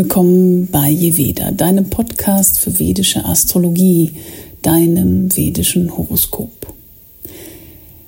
[0.00, 4.12] Willkommen bei Jeveda, deinem Podcast für vedische Astrologie,
[4.62, 6.72] deinem vedischen Horoskop.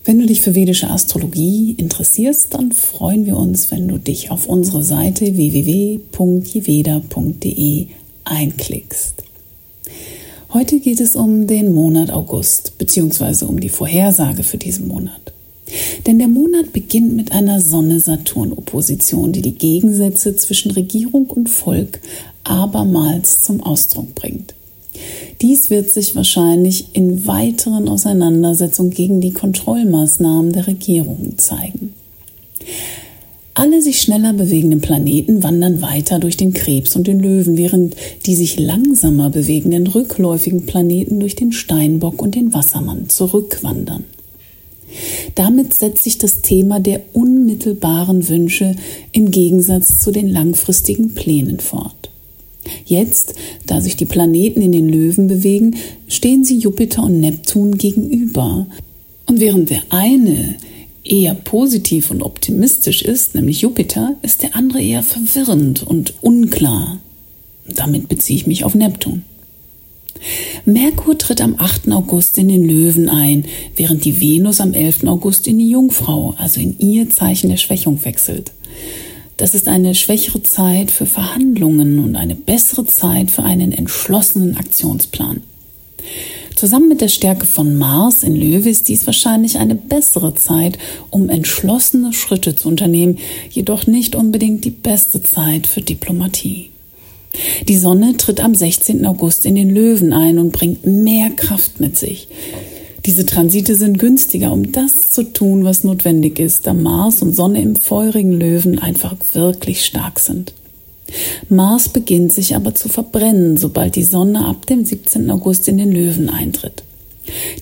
[0.04, 4.46] Wenn du dich für vedische Astrologie interessierst, dann freuen wir uns, wenn du dich auf
[4.46, 5.96] unsere Seite www.jeveda.de
[8.22, 9.24] einklickst.
[10.52, 13.46] Heute geht es um den Monat August bzw.
[13.46, 15.29] um die Vorhersage für diesen Monat.
[16.06, 22.00] Denn der Monat beginnt mit einer Sonne-Saturn-Opposition, die die Gegensätze zwischen Regierung und Volk
[22.44, 24.54] abermals zum Ausdruck bringt.
[25.40, 31.94] Dies wird sich wahrscheinlich in weiteren Auseinandersetzungen gegen die Kontrollmaßnahmen der Regierung zeigen.
[33.54, 38.34] Alle sich schneller bewegenden Planeten wandern weiter durch den Krebs und den Löwen, während die
[38.34, 44.04] sich langsamer bewegenden rückläufigen Planeten durch den Steinbock und den Wassermann zurückwandern.
[45.34, 48.76] Damit setzt sich das Thema der unmittelbaren Wünsche
[49.12, 52.10] im Gegensatz zu den langfristigen Plänen fort.
[52.84, 53.34] Jetzt,
[53.66, 55.76] da sich die Planeten in den Löwen bewegen,
[56.08, 58.66] stehen sie Jupiter und Neptun gegenüber.
[59.26, 60.56] Und während der eine
[61.04, 67.00] eher positiv und optimistisch ist, nämlich Jupiter, ist der andere eher verwirrend und unklar.
[67.66, 69.24] Damit beziehe ich mich auf Neptun.
[70.64, 71.90] Merkur tritt am 8.
[71.90, 73.44] August in den Löwen ein,
[73.76, 75.04] während die Venus am 11.
[75.04, 78.52] August in die Jungfrau, also in ihr Zeichen der Schwächung wechselt.
[79.36, 85.42] Das ist eine schwächere Zeit für Verhandlungen und eine bessere Zeit für einen entschlossenen Aktionsplan.
[86.56, 90.76] Zusammen mit der Stärke von Mars in Löwe ist dies wahrscheinlich eine bessere Zeit,
[91.08, 93.18] um entschlossene Schritte zu unternehmen,
[93.50, 96.68] jedoch nicht unbedingt die beste Zeit für Diplomatie.
[97.68, 99.06] Die Sonne tritt am 16.
[99.06, 102.28] August in den Löwen ein und bringt mehr Kraft mit sich.
[103.06, 107.62] Diese Transite sind günstiger, um das zu tun, was notwendig ist, da Mars und Sonne
[107.62, 110.52] im feurigen Löwen einfach wirklich stark sind.
[111.48, 115.30] Mars beginnt sich aber zu verbrennen, sobald die Sonne ab dem 17.
[115.30, 116.84] August in den Löwen eintritt.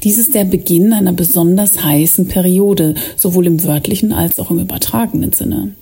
[0.02, 5.32] Dies ist der Beginn einer besonders heißen Periode, sowohl im wörtlichen als auch im übertragenen
[5.32, 5.72] Sinne.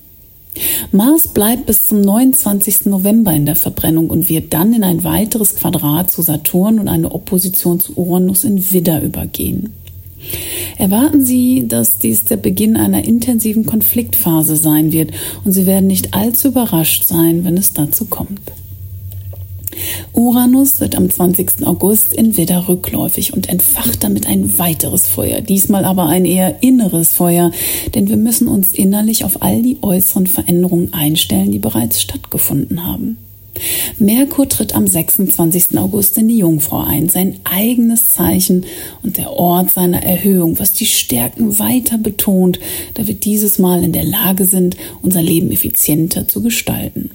[0.93, 2.87] Mars bleibt bis zum 29.
[2.87, 7.12] November in der Verbrennung und wird dann in ein weiteres Quadrat zu Saturn und eine
[7.12, 9.72] Opposition zu Uranus in Widder übergehen.
[10.78, 15.12] Erwarten Sie, dass dies der Beginn einer intensiven Konfliktphase sein wird
[15.45, 18.41] und Sie werden nicht allzu überrascht sein, wenn es dazu kommt.
[20.12, 21.66] Uranus wird am 20.
[21.66, 27.14] August in Widder rückläufig und entfacht damit ein weiteres Feuer, diesmal aber ein eher inneres
[27.14, 27.50] Feuer,
[27.94, 33.19] denn wir müssen uns innerlich auf all die äußeren Veränderungen einstellen, die bereits stattgefunden haben.
[33.98, 35.78] Merkur tritt am 26.
[35.78, 38.66] August in die Jungfrau ein, sein eigenes Zeichen
[39.03, 42.60] und der Ort seiner Erhöhung, was die Stärken weiter betont,
[42.94, 47.10] da wir dieses Mal in der Lage sind, unser Leben effizienter zu gestalten.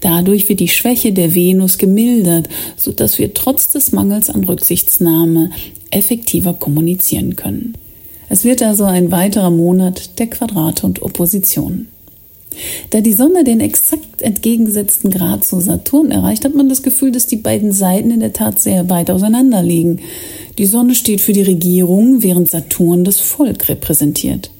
[0.00, 5.50] Dadurch wird die Schwäche der Venus gemildert, so dass wir trotz des Mangels an Rücksichtsnahme
[5.90, 7.74] effektiver kommunizieren können.
[8.28, 11.88] Es wird also ein weiterer Monat der Quadrate und Opposition.
[12.90, 17.26] Da die Sonne den exakt entgegengesetzten Grad zu Saturn erreicht, hat man das Gefühl, dass
[17.26, 20.00] die beiden Seiten in der Tat sehr weit auseinander liegen.
[20.58, 24.50] Die Sonne steht für die Regierung, während Saturn das Volk repräsentiert.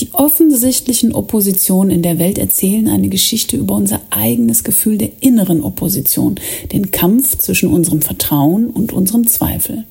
[0.00, 5.62] Die offensichtlichen Oppositionen in der Welt erzählen eine Geschichte über unser eigenes Gefühl der inneren
[5.62, 6.36] Opposition,
[6.72, 9.84] den Kampf zwischen unserem Vertrauen und unserem Zweifel.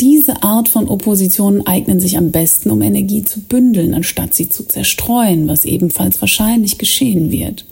[0.00, 4.64] Diese Art von Oppositionen eignen sich am besten, um Energie zu bündeln, anstatt sie zu
[4.64, 7.64] zerstreuen, was ebenfalls wahrscheinlich geschehen wird.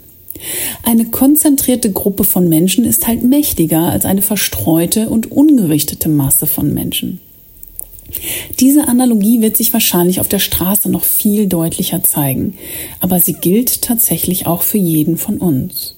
[0.82, 6.72] Eine konzentrierte Gruppe von Menschen ist halt mächtiger als eine verstreute und ungerichtete Masse von
[6.72, 7.20] Menschen.
[8.60, 12.54] Diese Analogie wird sich wahrscheinlich auf der Straße noch viel deutlicher zeigen,
[13.00, 15.96] aber sie gilt tatsächlich auch für jeden von uns.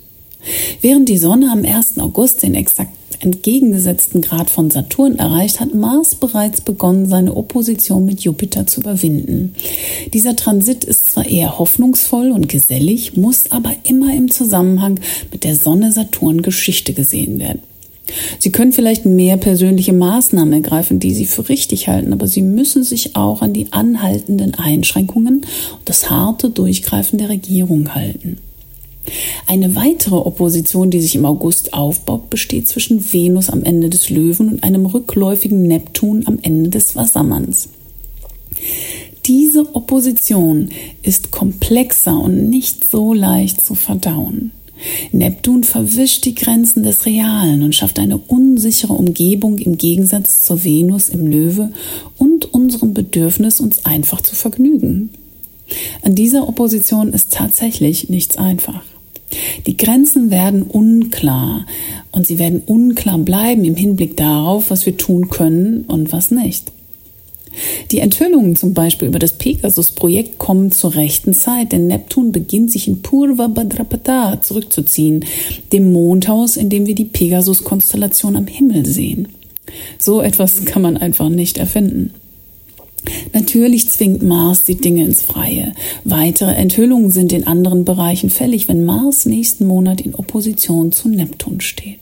[0.80, 1.98] Während die Sonne am 1.
[1.98, 8.20] August den exakt entgegengesetzten Grad von Saturn erreicht, hat Mars bereits begonnen, seine Opposition mit
[8.20, 9.54] Jupiter zu überwinden.
[10.12, 15.00] Dieser Transit ist zwar eher hoffnungsvoll und gesellig, muss aber immer im Zusammenhang
[15.32, 17.62] mit der Sonne-Saturn-Geschichte gesehen werden.
[18.38, 22.84] Sie können vielleicht mehr persönliche Maßnahmen ergreifen, die Sie für richtig halten, aber Sie müssen
[22.84, 28.38] sich auch an die anhaltenden Einschränkungen und das harte Durchgreifen der Regierung halten.
[29.46, 34.48] Eine weitere Opposition, die sich im August aufbaut, besteht zwischen Venus am Ende des Löwen
[34.48, 37.68] und einem rückläufigen Neptun am Ende des Wassermanns.
[39.26, 40.70] Diese Opposition
[41.02, 44.52] ist komplexer und nicht so leicht zu verdauen.
[45.12, 51.08] Neptun verwischt die Grenzen des Realen und schafft eine unsichere Umgebung im Gegensatz zur Venus
[51.08, 51.72] im Löwe
[52.18, 55.10] und unserem Bedürfnis, uns einfach zu vergnügen.
[56.02, 58.84] An dieser Opposition ist tatsächlich nichts einfach.
[59.66, 61.66] Die Grenzen werden unklar
[62.12, 66.70] und sie werden unklar bleiben im Hinblick darauf, was wir tun können und was nicht.
[67.90, 72.88] Die Enthüllungen zum Beispiel über das Pegasus-Projekt kommen zur rechten Zeit, denn Neptun beginnt sich
[72.88, 75.24] in Purva Bhadrapada zurückzuziehen,
[75.72, 79.28] dem Mondhaus, in dem wir die Pegasus-Konstellation am Himmel sehen.
[79.98, 82.12] So etwas kann man einfach nicht erfinden.
[83.32, 85.74] Natürlich zwingt Mars die Dinge ins Freie.
[86.04, 91.60] Weitere Enthüllungen sind in anderen Bereichen fällig, wenn Mars nächsten Monat in Opposition zu Neptun
[91.60, 92.00] steht.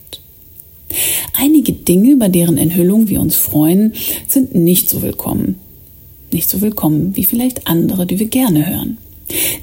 [1.37, 3.93] Einige Dinge, über deren Enthüllung wir uns freuen,
[4.27, 5.55] sind nicht so willkommen.
[6.31, 8.97] Nicht so willkommen wie vielleicht andere, die wir gerne hören.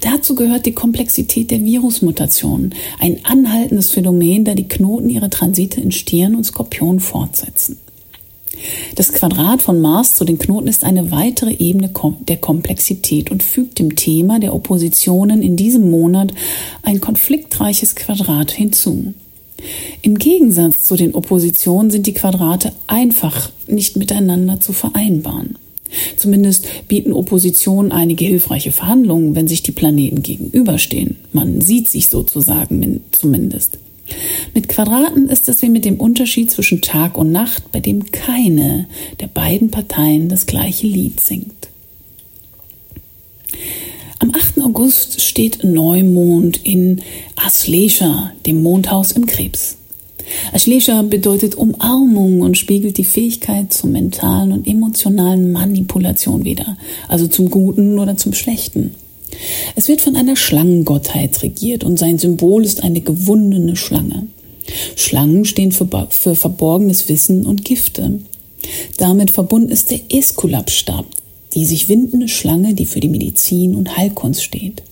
[0.00, 5.92] Dazu gehört die Komplexität der Virusmutation, ein anhaltendes Phänomen, da die Knoten ihre Transite in
[5.92, 7.78] Stieren und Skorpion fortsetzen.
[8.94, 11.90] Das Quadrat von Mars zu den Knoten ist eine weitere Ebene
[12.28, 16.32] der Komplexität und fügt dem Thema der Oppositionen in diesem Monat
[16.82, 19.14] ein konfliktreiches Quadrat hinzu.
[20.02, 25.56] Im Gegensatz zu den Oppositionen sind die Quadrate einfach nicht miteinander zu vereinbaren.
[26.16, 31.16] Zumindest bieten Oppositionen einige hilfreiche Verhandlungen, wenn sich die Planeten gegenüberstehen.
[31.32, 33.78] Man sieht sich sozusagen zumindest.
[34.54, 38.86] Mit Quadraten ist es wie mit dem Unterschied zwischen Tag und Nacht, bei dem keine
[39.20, 41.68] der beiden Parteien das gleiche Lied singt.
[44.22, 44.60] Am 8.
[44.62, 47.02] August steht Neumond in
[47.34, 49.78] Aslesha, dem Mondhaus im Krebs.
[50.52, 56.76] Aslesha bedeutet Umarmung und spiegelt die Fähigkeit zur mentalen und emotionalen Manipulation wider,
[57.08, 58.94] also zum Guten oder zum Schlechten.
[59.74, 64.28] Es wird von einer Schlangengottheit regiert und sein Symbol ist eine gewundene Schlange.
[64.94, 68.20] Schlangen stehen für, für verborgenes Wissen und Gifte.
[68.98, 71.06] Damit verbunden ist der Eskulapstab,
[71.54, 74.82] die sich windende Schlange, die für die Medizin und Heilkunst steht.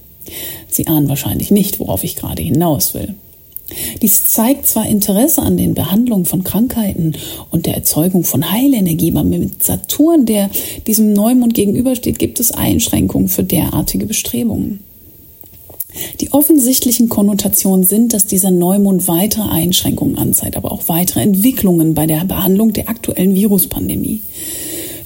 [0.68, 3.14] Sie ahnen wahrscheinlich nicht, worauf ich gerade hinaus will.
[4.02, 7.14] Dies zeigt zwar Interesse an den Behandlungen von Krankheiten
[7.50, 10.50] und der Erzeugung von Heilenergie, aber mit Saturn, der
[10.86, 14.80] diesem Neumond gegenübersteht, gibt es Einschränkungen für derartige Bestrebungen.
[16.20, 22.06] Die offensichtlichen Konnotationen sind, dass dieser Neumond weitere Einschränkungen anzeigt, aber auch weitere Entwicklungen bei
[22.06, 24.20] der Behandlung der aktuellen Viruspandemie.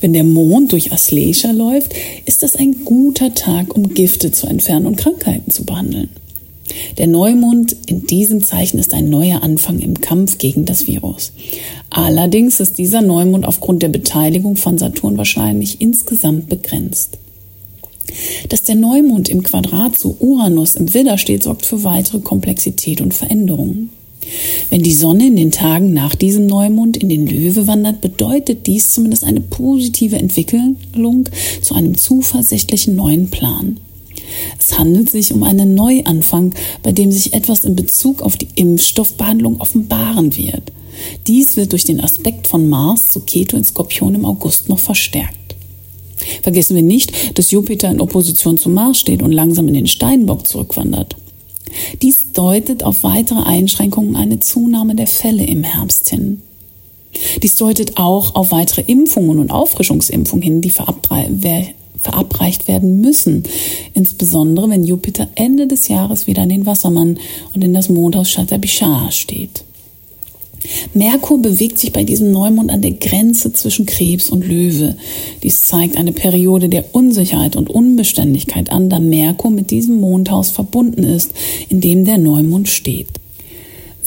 [0.04, 1.94] Wenn der Mond durch Aslesha läuft,
[2.26, 6.10] ist das ein guter Tag, um Gifte zu entfernen und Krankheiten zu behandeln.
[6.98, 11.32] Der Neumond in diesem Zeichen ist ein neuer Anfang im Kampf gegen das Virus.
[11.88, 17.16] Allerdings ist dieser Neumond aufgrund der Beteiligung von Saturn wahrscheinlich insgesamt begrenzt.
[18.50, 23.14] Dass der Neumond im Quadrat zu Uranus im Widder steht, sorgt für weitere Komplexität und
[23.14, 23.88] Veränderungen.
[24.70, 28.92] Wenn die Sonne in den Tagen nach diesem Neumond in den Löwe wandert, bedeutet dies
[28.92, 30.76] zumindest eine positive Entwicklung
[31.60, 33.78] zu einem zuversichtlichen neuen Plan.
[34.58, 39.60] Es handelt sich um einen Neuanfang, bei dem sich etwas in Bezug auf die Impfstoffbehandlung
[39.60, 40.72] offenbaren wird.
[41.26, 45.38] Dies wird durch den Aspekt von Mars zu Keto in Skorpion im August noch verstärkt.
[46.42, 50.46] Vergessen wir nicht, dass Jupiter in Opposition zu Mars steht und langsam in den Steinbock
[50.46, 51.16] zurückwandert.
[52.02, 56.42] Dies deutet auf weitere Einschränkungen eine Zunahme der Fälle im Herbst hin.
[57.42, 63.44] Dies deutet auch auf weitere Impfungen und Auffrischungsimpfungen hin, die verabreicht werden müssen.
[63.94, 67.18] Insbesondere wenn Jupiter Ende des Jahres wieder in den Wassermann
[67.54, 69.63] und in das Mondhaus Shatabishar steht.
[70.94, 74.96] Merkur bewegt sich bei diesem Neumond an der Grenze zwischen Krebs und Löwe.
[75.42, 81.02] Dies zeigt eine Periode der Unsicherheit und Unbeständigkeit an, da Merkur mit diesem Mondhaus verbunden
[81.02, 81.32] ist,
[81.68, 83.08] in dem der Neumond steht.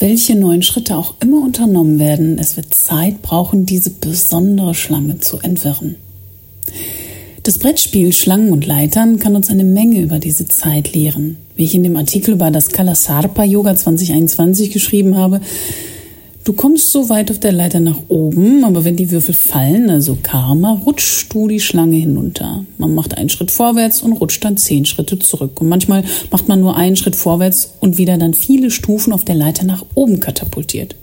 [0.00, 5.38] Welche neuen Schritte auch immer unternommen werden, es wird Zeit brauchen, diese besondere Schlange zu
[5.38, 5.96] entwirren.
[7.42, 11.38] Das Brettspiel Schlangen und Leitern kann uns eine Menge über diese Zeit lehren.
[11.56, 15.40] Wie ich in dem Artikel über das Kalasarpa Yoga 2021 geschrieben habe,
[16.48, 20.16] Du kommst so weit auf der Leiter nach oben, aber wenn die Würfel fallen, also
[20.22, 22.64] Karma, rutschst du die Schlange hinunter.
[22.78, 25.60] Man macht einen Schritt vorwärts und rutscht dann zehn Schritte zurück.
[25.60, 29.34] Und manchmal macht man nur einen Schritt vorwärts und wieder dann viele Stufen auf der
[29.34, 30.96] Leiter nach oben katapultiert.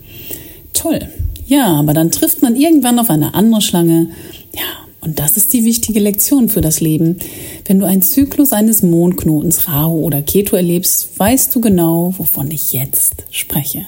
[0.74, 1.10] Toll.
[1.46, 4.10] Ja, aber dann trifft man irgendwann auf eine andere Schlange.
[4.56, 7.20] Ja, und das ist die wichtige Lektion für das Leben.
[7.66, 12.74] Wenn du einen Zyklus eines Mondknotens Rahu oder Keto erlebst, weißt du genau, wovon ich
[12.74, 13.86] jetzt spreche.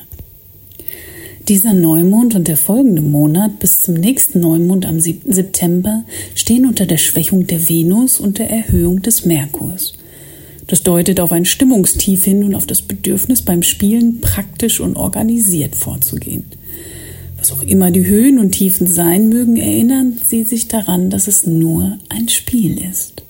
[1.47, 5.31] Dieser Neumond und der folgende Monat bis zum nächsten Neumond am 7.
[5.31, 6.03] September
[6.35, 9.93] stehen unter der Schwächung der Venus und der Erhöhung des Merkurs.
[10.67, 15.77] Das deutet auf ein Stimmungstief hin und auf das Bedürfnis beim Spielen praktisch und organisiert
[15.77, 16.43] vorzugehen.
[17.37, 21.47] Was auch immer die Höhen und Tiefen sein mögen, erinnern Sie sich daran, dass es
[21.47, 23.23] nur ein Spiel ist.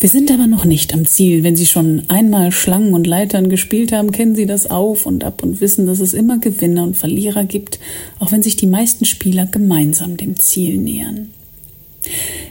[0.00, 1.44] Wir sind aber noch nicht am Ziel.
[1.44, 5.42] Wenn Sie schon einmal Schlangen und Leitern gespielt haben, kennen Sie das auf und ab
[5.42, 7.78] und wissen, dass es immer Gewinner und Verlierer gibt,
[8.18, 11.28] auch wenn sich die meisten Spieler gemeinsam dem Ziel nähern.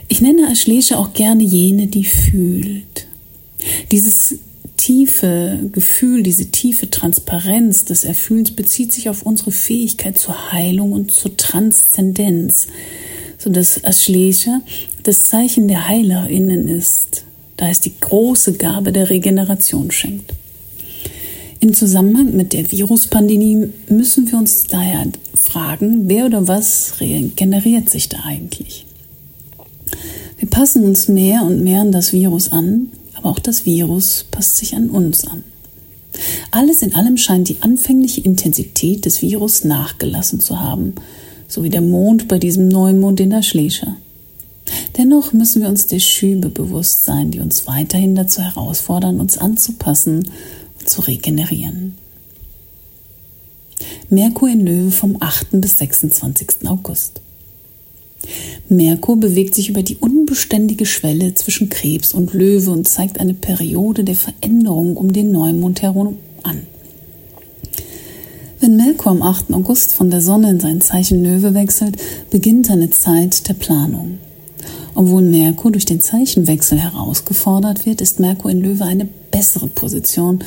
[0.06, 3.08] Ich nenne Aschlesche auch gerne jene, die fühlt.
[3.90, 4.38] Dieses
[4.76, 11.10] tiefe Gefühl, diese tiefe Transparenz des Erfühlens bezieht sich auf unsere Fähigkeit zur Heilung und
[11.10, 12.68] zur Transzendenz,
[13.38, 14.60] sodass Aschlesche
[15.02, 17.24] das Zeichen der HeilerInnen ist
[17.60, 20.32] da es die große Gabe der Regeneration schenkt.
[21.60, 28.08] Im Zusammenhang mit der Viruspandemie müssen wir uns daher fragen, wer oder was regeneriert sich
[28.08, 28.86] da eigentlich?
[30.38, 34.56] Wir passen uns mehr und mehr an das Virus an, aber auch das Virus passt
[34.56, 35.44] sich an uns an.
[36.50, 40.94] Alles in allem scheint die anfängliche Intensität des Virus nachgelassen zu haben,
[41.46, 43.96] so wie der Mond bei diesem Neumond in der Schleesche.
[44.96, 50.28] Dennoch müssen wir uns der Schübe bewusst sein, die uns weiterhin dazu herausfordern, uns anzupassen
[50.78, 51.94] und zu regenerieren.
[54.08, 55.60] Merkur in Löwe vom 8.
[55.60, 56.66] bis 26.
[56.66, 57.20] August.
[58.68, 64.04] Merkur bewegt sich über die unbeständige Schwelle zwischen Krebs und Löwe und zeigt eine Periode
[64.04, 66.62] der Veränderung um den Neumond herum an.
[68.60, 69.54] Wenn Merkur am 8.
[69.54, 71.96] August von der Sonne in sein Zeichen Löwe wechselt,
[72.30, 74.18] beginnt eine Zeit der Planung.
[74.94, 80.40] Obwohl Merkur durch den Zeichenwechsel herausgefordert wird, ist Merkur in Löwe eine bessere Position,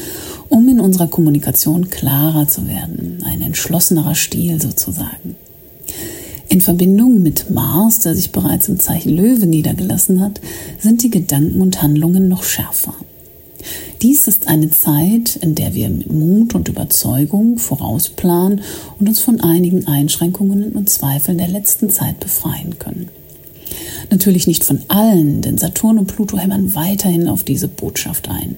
[0.49, 5.35] um in unserer Kommunikation klarer zu werden, ein entschlossenerer Stil sozusagen.
[6.49, 10.39] In Verbindung mit Mars, der sich bereits im Zeichen Löwe niedergelassen hat,
[10.79, 12.93] sind die Gedanken und Handlungen noch schärfer.
[14.01, 18.61] Dies ist eine Zeit, in der wir mit Mut und Überzeugung vorausplanen
[18.99, 23.09] und uns von einigen Einschränkungen und Zweifeln der letzten Zeit befreien können.
[24.13, 28.57] Natürlich nicht von allen, denn Saturn und Pluto hämmern weiterhin auf diese Botschaft ein.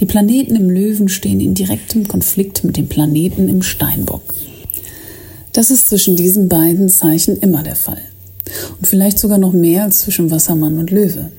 [0.00, 4.22] Die Planeten im Löwen stehen in direktem Konflikt mit den Planeten im Steinbock.
[5.52, 8.00] Das ist zwischen diesen beiden Zeichen immer der Fall.
[8.78, 11.30] Und vielleicht sogar noch mehr als zwischen Wassermann und Löwe.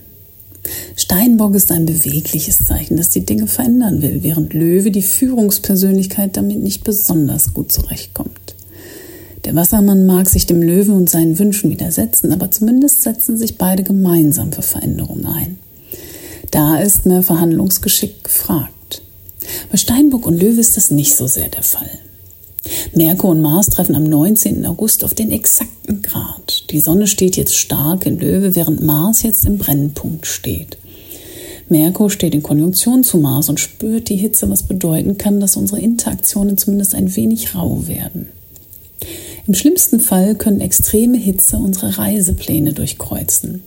[0.96, 6.62] Steinbock ist ein bewegliches Zeichen, das die Dinge verändern will, während Löwe die Führungspersönlichkeit damit
[6.62, 8.47] nicht besonders gut zurechtkommt.
[9.48, 13.82] Der Wassermann mag sich dem Löwen und seinen Wünschen widersetzen, aber zumindest setzen sich beide
[13.82, 15.58] gemeinsam für Veränderungen ein.
[16.52, 19.04] Da ist mehr Verhandlungsgeschick gefragt.
[19.72, 21.90] Bei Steinbock und Löwe ist das nicht so sehr der Fall.
[22.94, 24.66] Merkur und Mars treffen am 19.
[24.66, 26.70] August auf den exakten Grad.
[26.72, 30.78] Die Sonne steht jetzt stark in Löwe, während Mars jetzt im Brennpunkt steht.
[31.70, 35.80] Merkur steht in Konjunktion zu Mars und spürt die Hitze, was bedeuten kann, dass unsere
[35.80, 38.28] Interaktionen zumindest ein wenig rau werden.
[39.48, 43.64] Im schlimmsten Fall können extreme Hitze unsere Reisepläne durchkreuzen.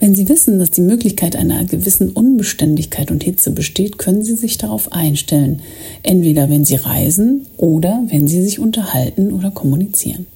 [0.00, 4.58] Wenn Sie wissen, dass die Möglichkeit einer gewissen Unbeständigkeit und Hitze besteht, können Sie sich
[4.58, 5.60] darauf einstellen,
[6.02, 10.26] entweder wenn Sie reisen oder wenn Sie sich unterhalten oder kommunizieren.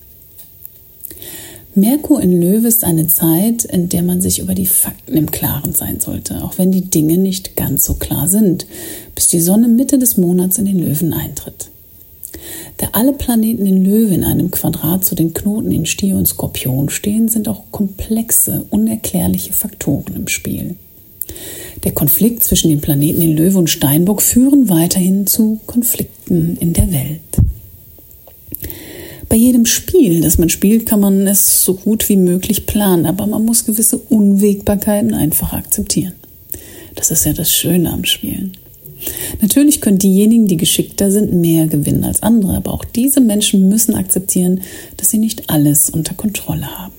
[1.74, 5.74] Merkur in Löwe ist eine Zeit, in der man sich über die Fakten im Klaren
[5.74, 8.66] sein sollte, auch wenn die Dinge nicht ganz so klar sind,
[9.14, 11.70] bis die Sonne Mitte des Monats in den Löwen eintritt.
[12.78, 16.90] Da alle Planeten in Löwe in einem Quadrat zu den Knoten in Stier und Skorpion
[16.90, 20.76] stehen, sind auch komplexe, unerklärliche Faktoren im Spiel.
[21.84, 26.90] Der Konflikt zwischen den Planeten in Löwe und Steinbock führen weiterhin zu Konflikten in der
[26.92, 27.20] Welt.
[29.28, 33.26] Bei jedem Spiel, das man spielt, kann man es so gut wie möglich planen, aber
[33.26, 36.12] man muss gewisse Unwägbarkeiten einfach akzeptieren.
[36.94, 38.56] Das ist ja das Schöne am Spielen.
[39.40, 43.94] Natürlich können diejenigen, die geschickter sind, mehr gewinnen als andere, aber auch diese Menschen müssen
[43.94, 44.60] akzeptieren,
[44.96, 46.94] dass sie nicht alles unter Kontrolle haben.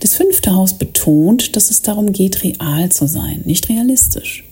[0.00, 4.44] Das fünfte Haus betont, dass es darum geht, real zu sein, nicht realistisch.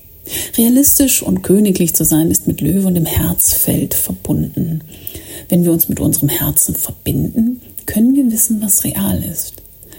[0.57, 4.81] Realistisch und königlich zu sein ist mit Löwe und dem Herzfeld verbunden.
[5.51, 9.55] Wenn wir uns mit unserem Herzen verbinden, können wir wissen, was real ist.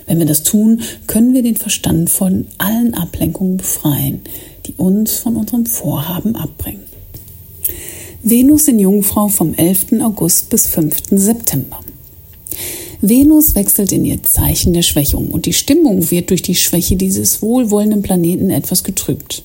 [0.08, 4.22] Wenn wir das tun, können wir den Verstand von allen Ablenkungen befreien,
[4.66, 6.84] die uns von unserem Vorhaben abbringen.
[8.24, 10.02] Venus in Jungfrau vom 11.
[10.02, 10.98] August bis 5.
[11.12, 11.80] September.
[13.02, 17.42] Venus wechselt in ihr Zeichen der Schwächung und die Stimmung wird durch die Schwäche dieses
[17.42, 19.44] wohlwollenden Planeten etwas getrübt.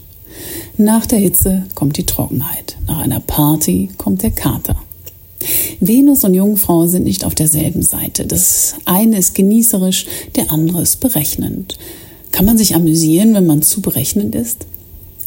[0.78, 4.76] Nach der Hitze kommt die Trockenheit, nach einer Party kommt der Kater.
[5.80, 8.26] Venus und Jungfrau sind nicht auf derselben Seite.
[8.26, 11.76] Das eine ist genießerisch, der andere ist berechnend.
[12.32, 14.66] Kann man sich amüsieren, wenn man zu berechnend ist?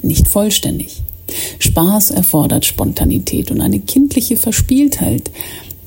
[0.03, 1.01] Nicht vollständig.
[1.59, 5.31] Spaß erfordert Spontanität und eine kindliche Verspieltheit,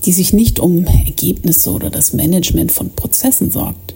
[0.05, 3.95] die sich nicht um Ergebnisse oder das Management von Prozessen sorgt.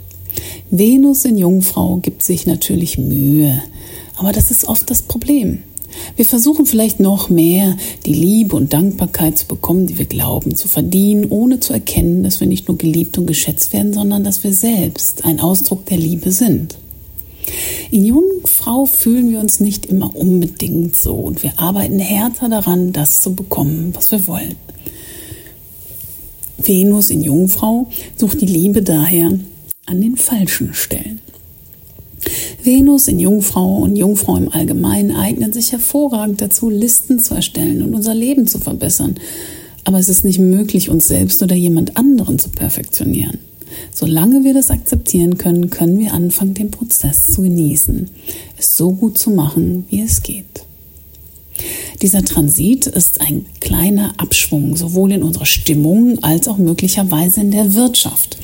[0.71, 3.63] Venus in Jungfrau gibt sich natürlich Mühe,
[4.17, 5.63] Aber das ist oft das Problem.
[6.15, 10.69] Wir versuchen vielleicht noch mehr, die Liebe und Dankbarkeit zu bekommen, die wir glauben zu
[10.69, 14.53] verdienen, ohne zu erkennen, dass wir nicht nur geliebt und geschätzt werden, sondern dass wir
[14.53, 16.77] selbst ein Ausdruck der Liebe sind.
[17.91, 23.21] In Jungfrau fühlen wir uns nicht immer unbedingt so und wir arbeiten härter daran, das
[23.21, 24.57] zu bekommen, was wir wollen.
[26.59, 29.39] Venus in Jungfrau sucht die Liebe daher
[29.87, 31.21] an den falschen Stellen.
[32.63, 37.95] Venus in Jungfrau und Jungfrau im Allgemeinen eignen sich hervorragend dazu, Listen zu erstellen und
[37.95, 39.15] unser Leben zu verbessern.
[39.85, 43.39] Aber es ist nicht möglich, uns selbst oder jemand anderen zu perfektionieren.
[43.93, 48.11] Solange wir das akzeptieren können, können wir anfangen, den Prozess zu genießen,
[48.59, 50.65] es so gut zu machen, wie es geht.
[52.03, 57.75] Dieser Transit ist ein kleiner Abschwung, sowohl in unserer Stimmung als auch möglicherweise in der
[57.75, 58.39] Wirtschaft.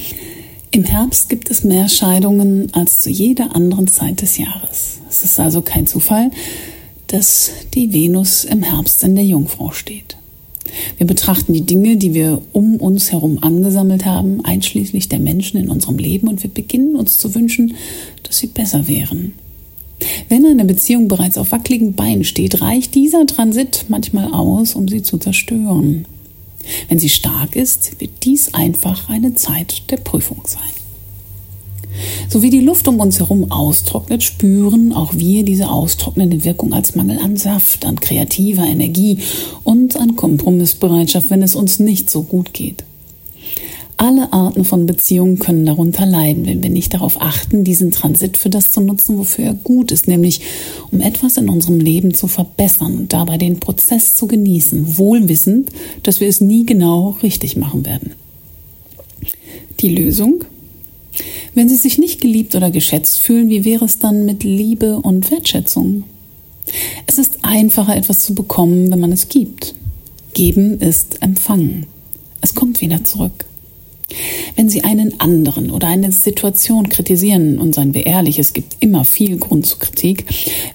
[0.71, 4.99] Im Herbst gibt es mehr Scheidungen als zu jeder anderen Zeit des Jahres.
[5.09, 6.30] Es ist also kein Zufall,
[7.06, 10.16] dass die Venus im Herbst in der Jungfrau steht.
[10.99, 15.71] Wir betrachten die Dinge, die wir um uns herum angesammelt haben, einschließlich der Menschen in
[15.71, 17.75] unserem Leben, und wir beginnen uns zu wünschen,
[18.23, 19.35] dass sie besser wären.
[20.28, 25.02] Wenn eine Beziehung bereits auf wackeligen Beinen steht, reicht dieser Transit manchmal aus, um sie
[25.02, 26.06] zu zerstören.
[26.88, 30.75] Wenn sie stark ist, wird dies einfach eine Zeit der Prüfung sein.
[32.29, 36.95] So wie die Luft um uns herum austrocknet, spüren auch wir diese austrocknende Wirkung als
[36.95, 39.19] Mangel an Saft, an kreativer Energie
[39.65, 42.85] und an Kompromissbereitschaft, wenn es uns nicht so gut geht.
[43.99, 48.51] Alle Arten von Beziehungen können darunter leiden, wenn wir nicht darauf achten, diesen Transit für
[48.51, 50.42] das zu nutzen, wofür er gut ist, nämlich
[50.90, 55.70] um etwas in unserem Leben zu verbessern und dabei den Prozess zu genießen, wohlwissend,
[56.03, 58.12] dass wir es nie genau richtig machen werden.
[59.81, 60.44] Die Lösung?
[61.55, 65.31] Wenn Sie sich nicht geliebt oder geschätzt fühlen, wie wäre es dann mit Liebe und
[65.31, 66.05] Wertschätzung?
[67.07, 69.74] Es ist einfacher, etwas zu bekommen, wenn man es gibt.
[70.35, 71.87] Geben ist empfangen.
[72.40, 73.46] Es kommt wieder zurück.
[74.55, 79.05] Wenn Sie einen anderen oder eine Situation kritisieren, und seien wir ehrlich, es gibt immer
[79.05, 80.26] viel Grund zur Kritik,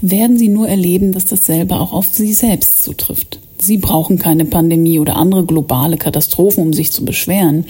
[0.02, 3.40] werden Sie nur erleben, dass dasselbe auch auf Sie selbst zutrifft.
[3.62, 7.66] Sie brauchen keine Pandemie oder andere globale Katastrophen, um sich zu beschweren.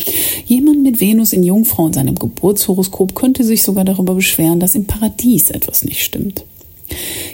[0.45, 4.85] Jemand mit Venus in Jungfrau in seinem Geburtshoroskop könnte sich sogar darüber beschweren, dass im
[4.85, 6.45] Paradies etwas nicht stimmt.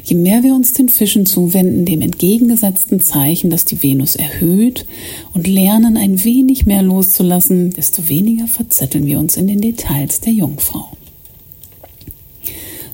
[0.03, 4.87] Je mehr wir uns den Fischen zuwenden, dem entgegengesetzten Zeichen, das die Venus erhöht,
[5.33, 10.33] und lernen ein wenig mehr loszulassen, desto weniger verzetteln wir uns in den Details der
[10.33, 10.89] Jungfrau.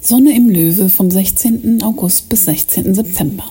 [0.01, 1.81] Sonne im Löwe vom 16.
[1.83, 2.93] August bis 16.
[2.93, 3.45] September.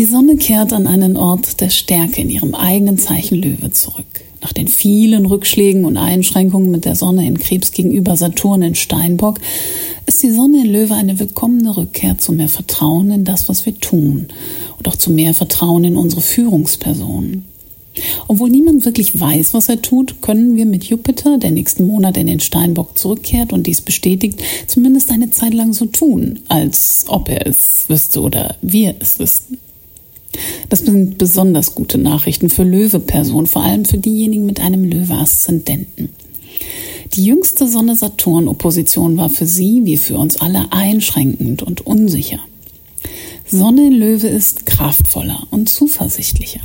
[0.00, 4.06] Die Sonne kehrt an einen Ort der Stärke in ihrem eigenen Zeichen Löwe zurück.
[4.40, 9.40] Nach den vielen Rückschlägen und Einschränkungen mit der Sonne in Krebs gegenüber Saturn in Steinbock
[10.06, 13.78] ist die Sonne in Löwe eine willkommene Rückkehr zu mehr Vertrauen in das, was wir
[13.78, 14.28] tun
[14.78, 17.44] und auch zu mehr Vertrauen in unsere Führungspersonen.
[18.26, 22.26] Obwohl niemand wirklich weiß, was er tut, können wir mit Jupiter, der nächsten Monat in
[22.26, 27.46] den Steinbock zurückkehrt und dies bestätigt, zumindest eine Zeit lang so tun, als ob er
[27.46, 29.58] es wüsste oder wir es wüssten.
[30.68, 36.10] Das sind besonders gute Nachrichten für Löwe-Personen, vor allem für diejenigen mit einem Löwe-Aszendenten.
[37.14, 42.38] Die jüngste Sonne-Saturn-Opposition war für sie, wie für uns alle, einschränkend und unsicher.
[43.46, 46.60] Sonne in Löwe ist kraftvoller und zuversichtlicher.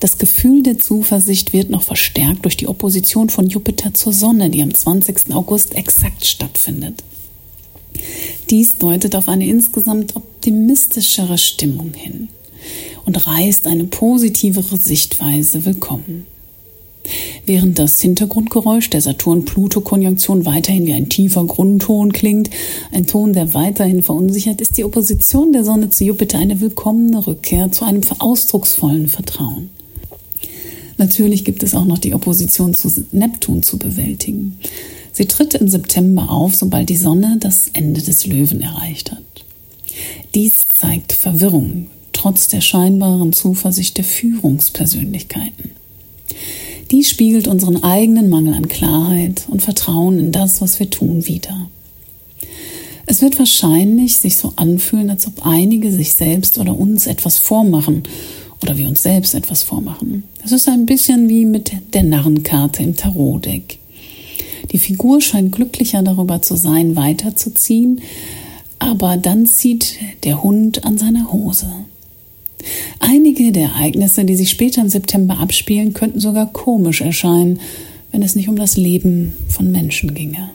[0.00, 4.62] Das Gefühl der Zuversicht wird noch verstärkt durch die Opposition von Jupiter zur Sonne, die
[4.62, 5.32] am 20.
[5.32, 7.04] August exakt stattfindet.
[8.50, 12.28] Dies deutet auf eine insgesamt optimistischere Stimmung hin
[13.04, 16.26] und reißt eine positivere Sichtweise willkommen.
[17.44, 22.50] Während das Hintergrundgeräusch der Saturn-Pluto-Konjunktion weiterhin wie ein tiefer Grundton klingt,
[22.92, 27.70] ein Ton, der weiterhin verunsichert, ist die Opposition der Sonne zu Jupiter eine willkommene Rückkehr
[27.70, 29.70] zu einem ausdrucksvollen Vertrauen.
[30.98, 34.58] Natürlich gibt es auch noch die Opposition zu Neptun zu bewältigen.
[35.12, 39.22] Sie tritt im September auf, sobald die Sonne das Ende des Löwen erreicht hat.
[40.34, 45.70] Dies zeigt Verwirrung, trotz der scheinbaren Zuversicht der Führungspersönlichkeiten.
[46.90, 51.68] Dies spiegelt unseren eigenen Mangel an Klarheit und Vertrauen in das, was wir tun, wider.
[53.06, 58.02] Es wird wahrscheinlich sich so anfühlen, als ob einige sich selbst oder uns etwas vormachen
[58.62, 60.24] oder wir uns selbst etwas vormachen.
[60.42, 63.78] Das ist ein bisschen wie mit der Narrenkarte im Tarotdeck.
[64.72, 68.00] Die Figur scheint glücklicher darüber zu sein, weiterzuziehen,
[68.78, 71.70] aber dann zieht der Hund an seiner Hose.
[73.00, 77.60] Einige der Ereignisse, die sich später im September abspielen, könnten sogar komisch erscheinen,
[78.12, 80.50] wenn es nicht um das Leben von Menschen ginge.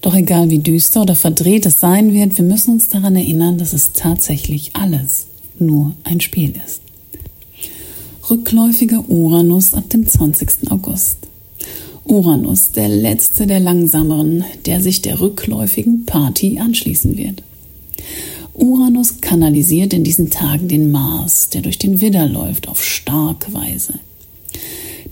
[0.00, 3.72] Doch egal wie düster oder verdreht es sein wird, wir müssen uns daran erinnern, dass
[3.72, 5.26] es tatsächlich alles
[5.58, 6.82] nur ein Spiel ist.
[8.30, 10.70] Rückläufiger Uranus ab dem 20.
[10.70, 11.18] August.
[12.04, 17.42] Uranus, der letzte der langsameren, der sich der rückläufigen Party anschließen wird.
[18.56, 23.94] Uranus kanalisiert in diesen Tagen den Mars, der durch den Widder läuft, auf starke Weise.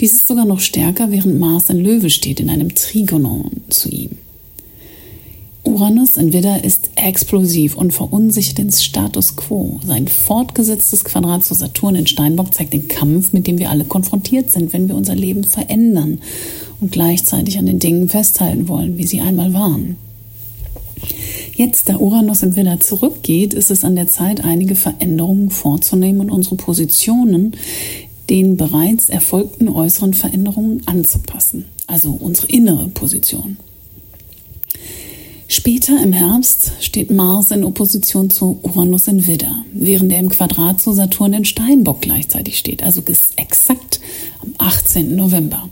[0.01, 4.13] Dies ist sogar noch stärker, während Mars in Löwe steht, in einem Trigonon zu ihm.
[5.63, 9.81] Uranus in Widder ist explosiv und verunsichert den Status quo.
[9.85, 14.51] Sein fortgesetztes Quadrat zu Saturn in Steinbock zeigt den Kampf, mit dem wir alle konfrontiert
[14.51, 16.19] sind, wenn wir unser Leben verändern
[16.81, 19.97] und gleichzeitig an den Dingen festhalten wollen, wie sie einmal waren.
[21.57, 26.31] Jetzt, da Uranus im Widder zurückgeht, ist es an der Zeit, einige Veränderungen vorzunehmen und
[26.31, 27.57] unsere Positionen
[28.29, 33.59] den bereits erfolgten äußeren Veränderungen anzupassen, also unsere innere Position.
[35.47, 40.81] Später im Herbst steht Mars in Opposition zu Uranus in Widder, während er im Quadrat
[40.81, 43.03] zu Saturn in Steinbock gleichzeitig steht, also
[43.37, 44.01] exakt
[44.41, 45.15] am 18.
[45.15, 45.69] November.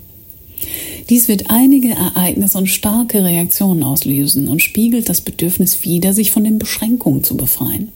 [1.09, 6.45] Dies wird einige Ereignisse und starke Reaktionen auslösen und spiegelt das Bedürfnis wider, sich von
[6.45, 7.89] den Beschränkungen zu befreien.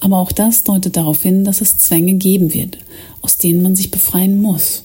[0.00, 2.78] Aber auch das deutet darauf hin, dass es Zwänge geben wird,
[3.22, 4.84] aus denen man sich befreien muss.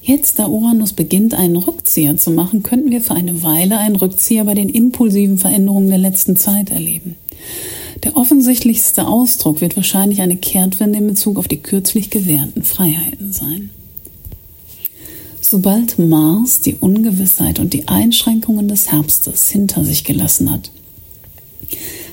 [0.00, 4.44] Jetzt, da Uranus beginnt, einen Rückzieher zu machen, könnten wir für eine Weile einen Rückzieher
[4.44, 7.16] bei den impulsiven Veränderungen der letzten Zeit erleben.
[8.04, 13.70] Der offensichtlichste Ausdruck wird wahrscheinlich eine Kehrtwende in Bezug auf die kürzlich gewährten Freiheiten sein.
[15.50, 20.70] Sobald Mars die Ungewissheit und die Einschränkungen des Herbstes hinter sich gelassen hat,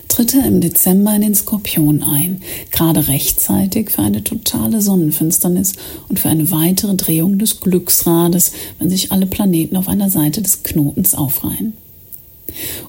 [0.07, 2.39] tritt er im Dezember in den Skorpion ein,
[2.71, 5.73] gerade rechtzeitig für eine totale Sonnenfinsternis
[6.07, 10.63] und für eine weitere Drehung des Glücksrades, wenn sich alle Planeten auf einer Seite des
[10.63, 11.73] Knotens aufreihen.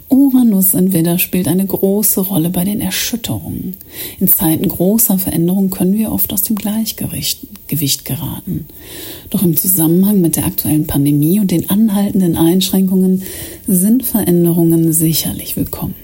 [0.09, 3.75] Uranus in Widder spielt eine große Rolle bei den Erschütterungen.
[4.21, 8.67] In Zeiten großer Veränderungen können wir oft aus dem Gleichgewicht Gewicht geraten.
[9.31, 13.23] Doch im Zusammenhang mit der aktuellen Pandemie und den anhaltenden Einschränkungen
[13.67, 15.95] sind Veränderungen sicherlich willkommen.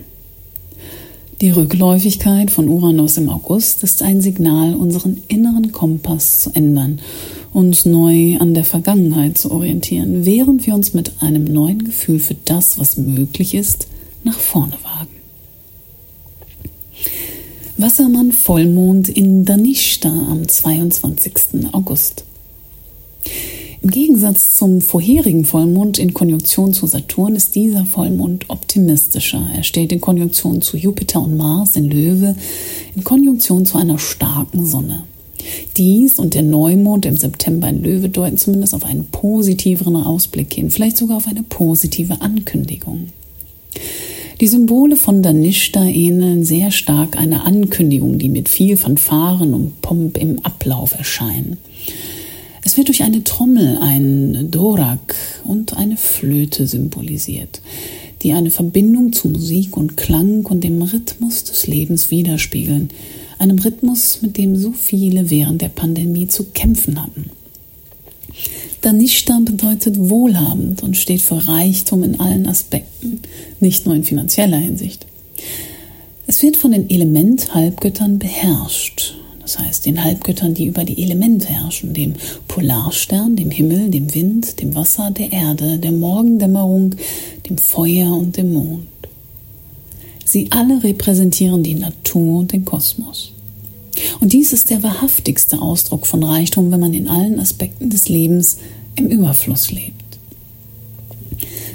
[1.42, 7.00] Die Rückläufigkeit von Uranus im August ist ein Signal, unseren inneren Kompass zu ändern,
[7.52, 12.36] uns neu an der Vergangenheit zu orientieren, während wir uns mit einem neuen Gefühl für
[12.44, 13.88] das, was möglich ist,
[14.22, 15.11] nach vorne wagen.
[17.82, 21.32] Wassermann Vollmond in Danishta am 22.
[21.72, 22.22] August.
[23.82, 29.44] Im Gegensatz zum vorherigen Vollmond in Konjunktion zu Saturn ist dieser Vollmond optimistischer.
[29.52, 32.36] Er steht in Konjunktion zu Jupiter und Mars in Löwe,
[32.94, 35.02] in Konjunktion zu einer starken Sonne.
[35.76, 40.70] Dies und der Neumond im September in Löwe deuten zumindest auf einen positiveren Ausblick hin,
[40.70, 43.08] vielleicht sogar auf eine positive Ankündigung.
[44.42, 50.18] Die Symbole von Danishta ähneln sehr stark einer Ankündigung, die mit viel Fanfaren und Pomp
[50.18, 51.58] im Ablauf erscheinen.
[52.64, 57.60] Es wird durch eine Trommel, ein Dorak und eine Flöte symbolisiert,
[58.22, 62.88] die eine Verbindung zu Musik und Klang und dem Rhythmus des Lebens widerspiegeln,
[63.38, 67.30] einem Rhythmus, mit dem so viele während der Pandemie zu kämpfen hatten.
[68.82, 73.20] Danishta bedeutet wohlhabend und steht für Reichtum in allen Aspekten,
[73.60, 75.06] nicht nur in finanzieller Hinsicht.
[76.26, 81.92] Es wird von den Element-Halbgöttern beherrscht das heißt den Halbgöttern, die über die Elemente herrschen,
[81.92, 82.14] dem
[82.46, 86.94] Polarstern, dem Himmel, dem Wind, dem Wasser, der Erde, der Morgendämmerung,
[87.48, 88.86] dem Feuer und dem Mond.
[90.24, 93.32] Sie alle repräsentieren die Natur und den Kosmos.
[94.20, 98.58] Und dies ist der wahrhaftigste Ausdruck von Reichtum, wenn man in allen Aspekten des Lebens
[98.96, 100.02] im Überfluss lebt.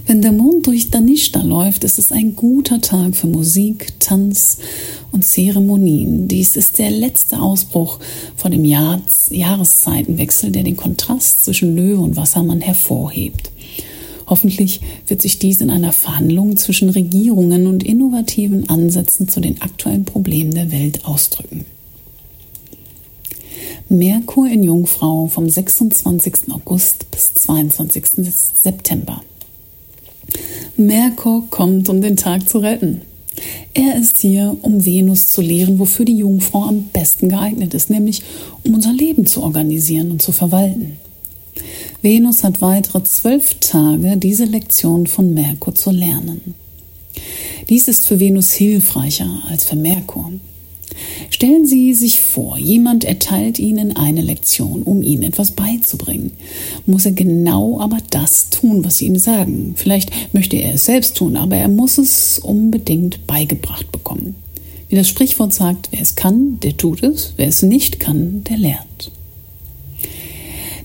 [0.08, 4.58] Wenn der Mond durch Danishta läuft, ist es ein guter Tag für Musik, Tanz
[5.12, 6.30] und Zeremonien.
[6.30, 8.00] Dies ist der letzte Ausbruch
[8.38, 13.52] vor dem Jahr Jahreszeitenwechsel, der den Kontrast zwischen Löwe und Wassermann hervorhebt.
[14.28, 20.06] Hoffentlich wird sich dies in einer Verhandlung zwischen Regierungen und innovativen Ansätzen zu den aktuellen
[20.06, 21.66] Problemen der Welt ausdrücken.
[23.90, 26.52] Merkur in Jungfrau vom 26.
[26.52, 28.04] August bis 22.
[28.54, 29.22] September.
[30.76, 33.02] Merkur kommt, um den Tag zu retten.
[33.74, 38.24] Er ist hier, um Venus zu lehren, wofür die Jungfrau am besten geeignet ist, nämlich
[38.66, 40.98] um unser Leben zu organisieren und zu verwalten.
[42.02, 46.56] Venus hat weitere zwölf Tage, diese Lektion von Merkur zu lernen.
[47.70, 50.34] Dies ist für Venus hilfreicher als für Merkur.
[51.30, 56.32] Stellen Sie sich vor, jemand erteilt Ihnen eine Lektion, um Ihnen etwas beizubringen.
[56.86, 59.74] Muss er genau aber das tun, was Sie ihm sagen.
[59.76, 64.36] Vielleicht möchte er es selbst tun, aber er muss es unbedingt beigebracht bekommen.
[64.90, 68.58] Wie das Sprichwort sagt, wer es kann, der tut es, wer es nicht kann, der
[68.58, 69.12] lernt.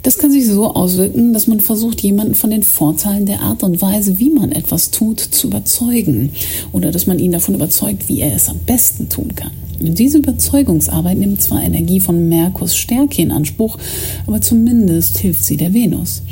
[0.02, 3.80] Das kann sich so auswirken, dass man versucht, jemanden von den Vorteilen der Art und
[3.80, 6.30] Weise, wie man etwas tut, zu überzeugen
[6.72, 9.52] oder dass man ihn davon überzeugt, wie er es am besten tun kann.
[9.78, 13.78] Diese Überzeugungsarbeit nimmt zwar Energie von Merkurs Stärke in Anspruch,
[14.26, 16.22] aber zumindest hilft sie der Venus.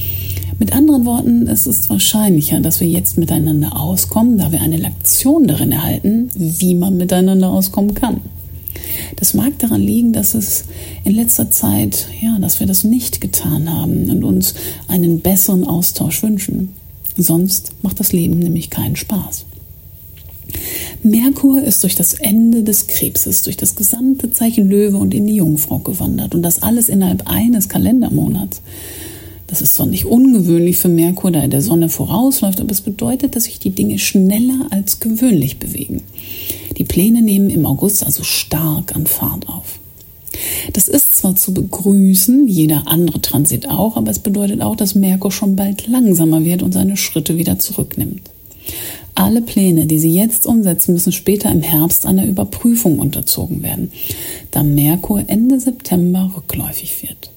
[0.58, 5.46] Mit anderen Worten, es ist wahrscheinlicher, dass wir jetzt miteinander auskommen, da wir eine Lektion
[5.46, 8.20] darin erhalten, wie man miteinander auskommen kann.
[9.16, 10.64] Das mag daran liegen, dass es
[11.04, 14.54] in letzter Zeit, ja, dass wir das nicht getan haben und uns
[14.88, 16.70] einen besseren Austausch wünschen.
[17.16, 19.44] Sonst macht das Leben nämlich keinen Spaß.
[21.02, 25.36] Merkur ist durch das Ende des Krebses, durch das gesamte Zeichen Löwe und in die
[25.36, 28.60] Jungfrau gewandert und das alles innerhalb eines Kalendermonats.
[29.46, 33.34] Das ist zwar nicht ungewöhnlich für Merkur, da er der Sonne vorausläuft, aber es bedeutet,
[33.34, 36.02] dass sich die Dinge schneller als gewöhnlich bewegen.
[36.80, 39.78] Die Pläne nehmen im August also stark an Fahrt auf.
[40.72, 44.94] Das ist zwar zu begrüßen, wie jeder andere Transit auch, aber es bedeutet auch, dass
[44.94, 48.22] Merkur schon bald langsamer wird und seine Schritte wieder zurücknimmt.
[49.14, 53.92] Alle Pläne, die Sie jetzt umsetzen, müssen später im Herbst einer Überprüfung unterzogen werden,
[54.50, 57.30] da Merkur Ende September rückläufig wird.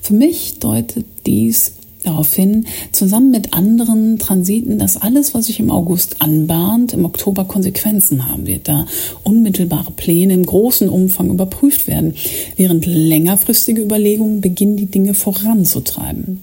[0.00, 1.72] Für mich deutet dies
[2.06, 7.44] darauf hin, zusammen mit anderen Transiten, dass alles, was sich im August anbahnt, im Oktober
[7.44, 8.86] Konsequenzen haben wird, da
[9.22, 12.14] unmittelbare Pläne im großen Umfang überprüft werden,
[12.56, 16.40] während längerfristige Überlegungen beginnen, die Dinge voranzutreiben.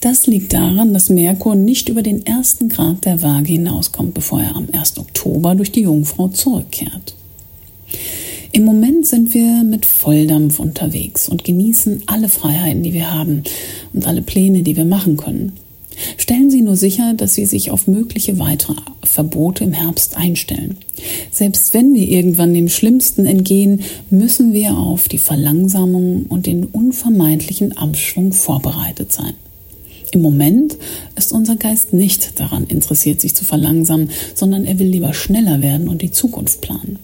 [0.00, 4.56] Das liegt daran, dass Merkur nicht über den ersten Grad der Waage hinauskommt, bevor er
[4.56, 4.98] am 1.
[4.98, 7.14] Oktober durch die Jungfrau zurückkehrt.
[8.52, 13.44] Im Moment sind wir mit Volldampf unterwegs und genießen alle Freiheiten, die wir haben
[13.92, 15.52] und alle Pläne, die wir machen können.
[16.16, 20.78] Stellen Sie nur sicher, dass Sie sich auf mögliche weitere Verbote im Herbst einstellen.
[21.30, 27.76] Selbst wenn wir irgendwann dem Schlimmsten entgehen, müssen wir auf die Verlangsamung und den unvermeidlichen
[27.76, 29.34] Abschwung vorbereitet sein.
[30.10, 30.76] Im Moment
[31.14, 35.86] ist unser Geist nicht daran interessiert, sich zu verlangsamen, sondern er will lieber schneller werden
[35.86, 36.98] und die Zukunft planen.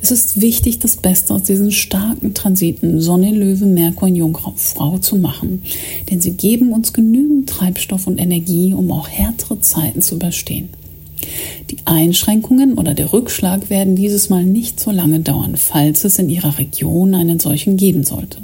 [0.00, 5.16] Es ist wichtig, das Beste aus diesen starken Transiten Sonne, Löwe, Merkur und Jungfrau zu
[5.16, 5.62] machen,
[6.10, 10.68] denn sie geben uns genügend Treibstoff und Energie, um auch härtere Zeiten zu überstehen.
[11.70, 16.28] Die Einschränkungen oder der Rückschlag werden dieses Mal nicht so lange dauern, falls es in
[16.28, 18.38] Ihrer Region einen solchen geben sollte.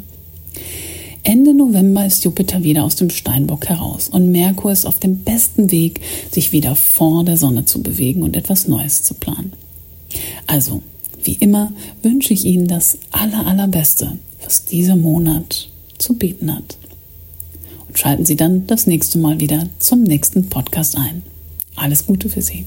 [1.22, 5.70] Ende November ist Jupiter wieder aus dem Steinbock heraus und Merkur ist auf dem besten
[5.70, 9.52] Weg, sich wieder vor der Sonne zu bewegen und etwas Neues zu planen.
[10.46, 10.82] Also,
[11.24, 16.76] wie immer wünsche ich Ihnen das aller, allerbeste, was dieser Monat zu bieten hat.
[17.88, 21.22] Und schalten Sie dann das nächste Mal wieder zum nächsten Podcast ein.
[21.76, 22.64] Alles Gute für Sie.